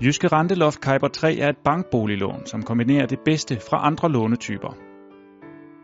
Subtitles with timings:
[0.00, 4.76] Jyske Renteloft Kyber 3 er et bankboliglån, som kombinerer det bedste fra andre lånetyper.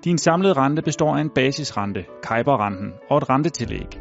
[0.04, 4.00] Din samlede rente består af en basisrente, Kyberrenten, og et rentetillæg.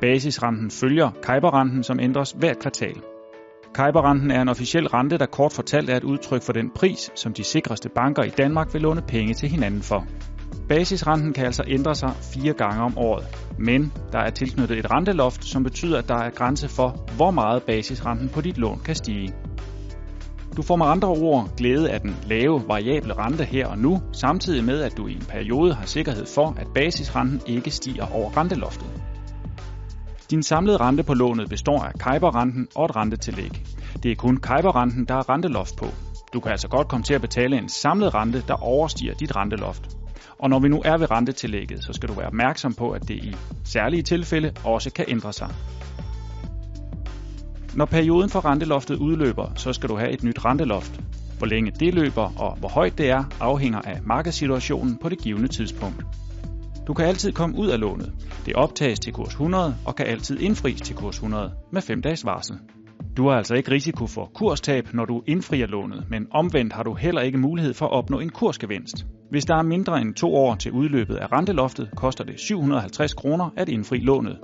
[0.00, 2.96] Basisrenten følger Kyberrenten, som ændres hvert kvartal.
[3.74, 7.32] Kyberrenten er en officiel rente, der kort fortalt er et udtryk for den pris, som
[7.32, 10.06] de sikreste banker i Danmark vil låne penge til hinanden for.
[10.68, 13.24] Basisrenten kan altså ændre sig fire gange om året,
[13.58, 17.62] men der er tilknyttet et renteloft, som betyder, at der er grænse for, hvor meget
[17.62, 19.34] basisrenten på dit lån kan stige.
[20.56, 24.64] Du får med andre ord glæde af den lave variable rente her og nu, samtidig
[24.64, 28.86] med at du i en periode har sikkerhed for, at basisrenten ikke stiger over renteloftet.
[30.30, 33.62] Din samlede rente på lånet består af kajberrenten og et rentetillæg.
[34.02, 35.86] Det er kun kajberrenten, der er renteloft på.
[36.32, 40.03] Du kan altså godt komme til at betale en samlet rente, der overstiger dit renteloft.
[40.38, 43.14] Og når vi nu er ved rentetillægget, så skal du være opmærksom på, at det
[43.14, 45.48] i særlige tilfælde også kan ændre sig.
[47.74, 51.00] Når perioden for renteloftet udløber, så skal du have et nyt renteloft.
[51.38, 55.48] Hvor længe det løber og hvor højt det er, afhænger af markedssituationen på det givende
[55.48, 56.04] tidspunkt.
[56.86, 58.12] Du kan altid komme ud af lånet.
[58.46, 62.24] Det optages til kurs 100 og kan altid indfries til kurs 100 med 5 dages
[62.24, 62.56] varsel.
[63.16, 66.94] Du har altså ikke risiko for kurstab, når du indfrier lånet, men omvendt har du
[66.94, 69.06] heller ikke mulighed for at opnå en kursgevinst.
[69.30, 73.50] Hvis der er mindre end to år til udløbet af renteloftet, koster det 750 kroner
[73.56, 74.38] at indfri lånet.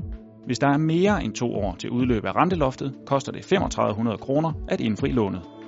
[0.46, 4.52] Hvis der er mere end to år til udløb af renteloftet, koster det 3500 kroner
[4.68, 5.59] at indfri lånet.